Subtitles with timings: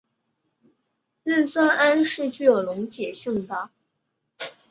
[1.23, 3.69] 壬酸铵是具有溶解性的。